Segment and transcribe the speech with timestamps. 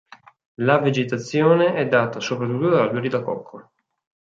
[0.57, 3.69] La vegetazione è data soprattutto da alberi da cocco.